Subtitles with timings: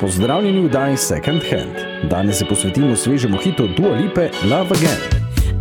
[0.00, 2.10] Pozdravljeni v Daj Second Hand.
[2.10, 5.00] Danes se posvetimo svežemu hitu Dua Lipe Love Again.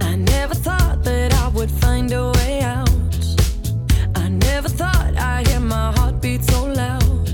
[0.01, 2.89] I never thought that I would find a way out.
[4.17, 7.29] I never thought I'd hear my heartbeat so loud.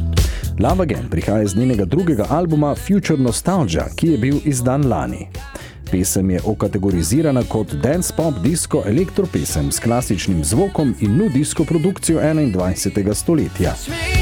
[0.60, 5.28] Love Again prihaja z njenega drugega albuma Future Nostalgia, ki je bil izdan lani.
[5.92, 13.14] Pesem je okategorizirana kot dance pop disco elektropesem s klasičnim zvokom in nudijsko produkcijo 21.
[13.14, 13.74] stoletja.
[13.90, 14.22] Me,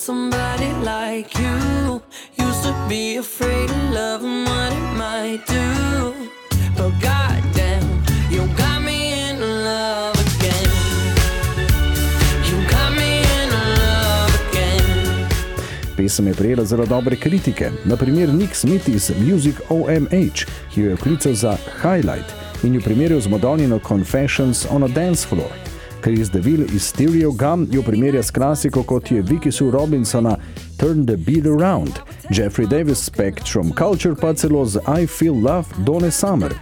[0.00, 2.00] somebody like you.
[2.38, 6.14] Used to be afraid of love and what it might do.
[6.76, 7.84] But goddamn,
[8.30, 10.70] you got me in love again.
[12.48, 15.28] You got me in love again.
[15.96, 20.96] Pesem je prejela zelo dobre kritike, naprimer Nick Smith iz Music OMH, ki jo je
[20.96, 25.69] klical za Highlight in jo primerjal z Madonnino Confessions on a Dance Floor.
[26.02, 30.36] Chris DeVille iz Stereo Gum jo primerja s klasiko kot je Vicky Sue Robinsona
[30.76, 31.92] Turn the Beat Around,
[32.30, 36.54] Jeffrey Davis Spectrum Culture pa celo z I Feel Love Donna Summer.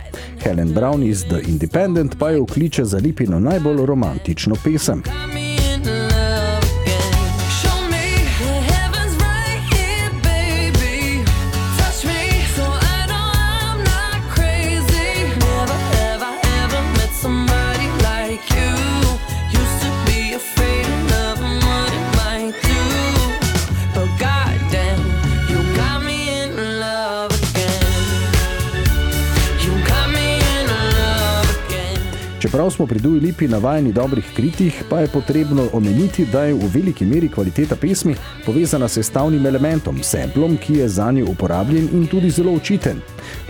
[0.43, 5.03] Helen Brown iz The Independent pa jo vkliče za Lipino najbolj romantično pesem.
[32.39, 36.69] Čeprav smo pri Dui Lipi navajeni dobrih kritik, pa je potrebno omeniti, da je v
[36.75, 38.15] veliki meri kvaliteta pesmi
[38.47, 43.01] povezana s sestavnim elementom, samplom, ki je za njo uporabljen in tudi zelo učiten.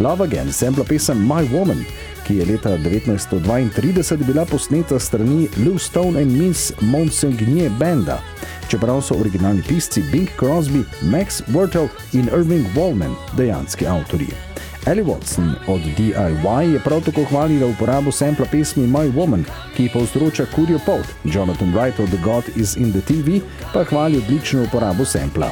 [0.01, 1.85] Love Again sampla pesem My Woman,
[2.27, 8.23] ki je leta 1932 bila posneta strani Lou Stone in Miss Monseigneur Banda.
[8.69, 14.48] Čeprav so originalni pisci Bing Crosby, Max Wurtel in Irving Wallman dejanski avtorji.
[14.89, 19.45] Ellie Watson od DIY je prav tako hvalila uporabo sampla pesmi My Woman,
[19.77, 21.07] ki povzroča kurjo pot.
[21.25, 25.51] Jonathan Wright od The God is in the TV pa hvali odlično uporabo sampla.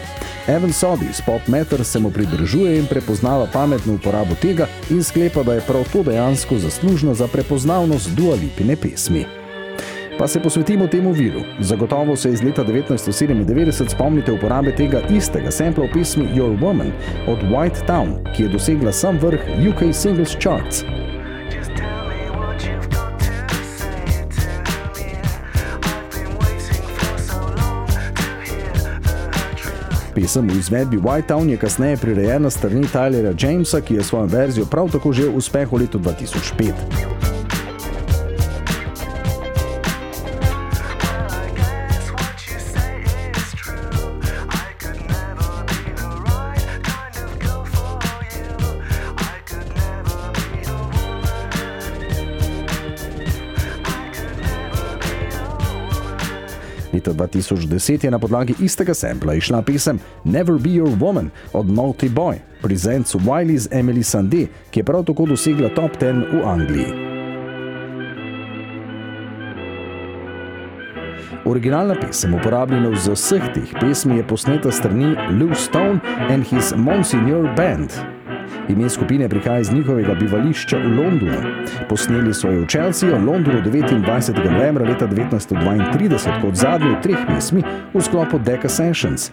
[0.48, 5.42] Evan Sodi iz Pop Matter se mu pridržuje in prepoznava pametno uporabo tega in sklepa,
[5.42, 9.45] da je prav to dejansko zaslužno za prepoznavnost dualipine pesmi.
[10.18, 11.40] Pa se posvetimo temu viru.
[11.60, 16.90] Zagotovo se iz leta 1997 spomnite uporabe tega istega sampla v pesmi Your Woman
[17.28, 20.84] od White Town, ki je dosegla sam vrh UK Singles Charts.
[30.14, 34.66] Pesem v izvedbi White Town je kasneje prirejena strani Tylera Jamesa, ki je svojo verzijo
[34.66, 37.35] prav tako že uspeh v letu 2005.
[57.16, 62.36] 2010 je na podlagi istega sampla išla pesem Never Be Your Woman od Naughty Boy,
[62.62, 67.06] Presents Wiley's Emily Sandé, ki je prav tako dosegla top 10 v Angliji.
[71.46, 76.00] Originalna pesem, uporabljena v vseh teh pesmi, je posneta strani Lou Stone
[76.30, 78.15] and his Monsignor Band.
[78.68, 81.38] Ime skupine prihaja iz njihovega bivališča v Londonu.
[81.88, 84.52] Posneli so jo v Chelsea, v Londonu 29.
[84.52, 87.62] novembra leta 1932 kot zadnjo od treh pesmi
[87.94, 89.30] v sklopu Decca Sessions.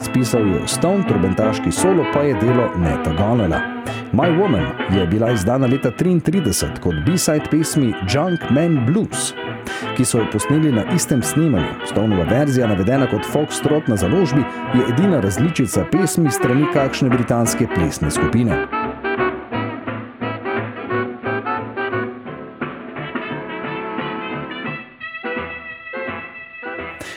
[0.00, 3.60] Spisal je Stone, trobentaški solo pa je delo Neta Gonela.
[4.12, 4.64] My Woman
[4.96, 9.34] je bila izdana leta 1933 kot B-side pesmi Junk Man Blues,
[9.96, 11.86] ki so jo posneli na istem snemanju.
[11.86, 18.10] Stonova verzija, navedena kot Foxtrot na založbi, je edina različica pesmi strani kakšne britanske plesne
[18.10, 18.75] skupine.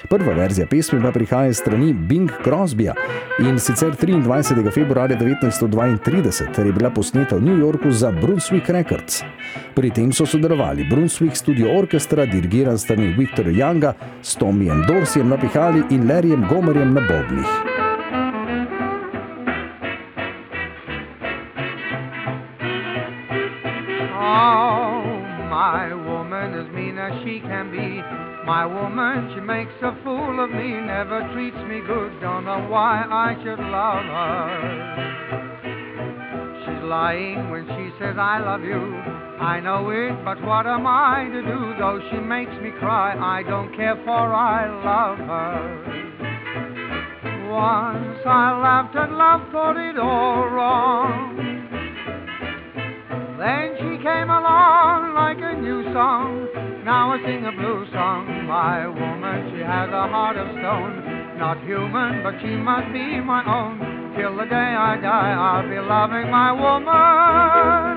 [0.10, 2.94] Prva verzija pesmi pa prihaja strani Bing Crosbyja
[3.40, 4.72] in sicer 23.
[4.74, 9.22] februarja 1932, ter je bila posneta v New Yorku za Brunswick Records.
[9.76, 15.38] Pri tem so sodelovali Brunswick Studio Orchestra, dirigiran strani Victorja Younga, s Tommyjem Dorseyjem na
[15.38, 17.69] pihali in Larryjem Gomerjem na bobnih.
[25.90, 28.00] My woman is mean as she can be.
[28.46, 32.22] My woman, she makes a fool of me, never treats me good.
[32.22, 34.52] Don't know why I should love her.
[36.62, 38.78] She's lying when she says I love you.
[39.42, 41.74] I know it, but what am I to do?
[41.80, 45.90] Though she makes me cry, I don't care for I love her.
[47.50, 51.36] Once I laughed at love, thought it all wrong.
[53.40, 54.79] Then she came along
[55.30, 56.50] like a new song.
[56.84, 58.26] Now I sing a blue song.
[58.48, 61.38] My woman, she has a heart of stone.
[61.38, 63.78] Not human, but she must be my own.
[64.18, 67.89] Till the day I die, I'll be loving my woman.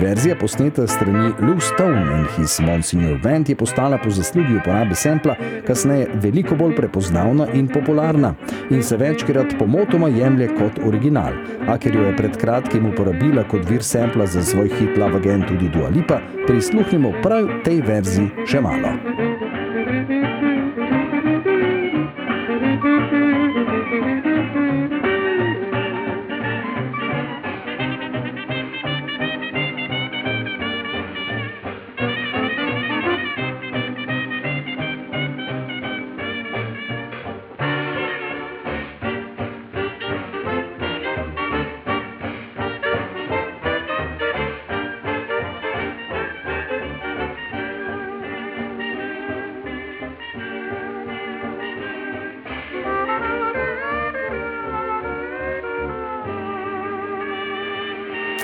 [0.00, 5.34] Verzija posneta strani Lou Stone in His Monsignor Vent je postala po zaslugi uporabe sempla
[5.66, 8.34] kasneje veliko bolj prepoznavna in popularna
[8.70, 11.32] in se večkrat pomotoma jemlje kot original.
[11.68, 15.42] A ker jo je pred kratkim uporabila kot vir sempla za svoj hit Love Again
[15.48, 19.27] tudi Dua Lipa, prisluhnimo prav tej verziji še malo.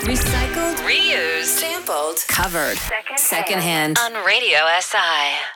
[0.05, 2.77] Recycled, reused, sampled, covered.
[3.17, 3.97] Secondhand.
[3.97, 5.54] On Radio SI.